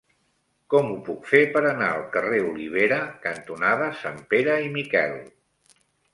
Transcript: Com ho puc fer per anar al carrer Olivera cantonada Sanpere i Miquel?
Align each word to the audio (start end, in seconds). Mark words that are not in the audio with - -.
Com 0.73 0.87
ho 0.93 0.95
puc 1.09 1.27
fer 1.33 1.41
per 1.57 1.61
anar 1.71 1.89
al 1.97 2.01
carrer 2.15 2.39
Olivera 2.47 2.99
cantonada 3.27 3.93
Sanpere 4.01 4.59
i 4.71 4.75
Miquel? 4.81 5.17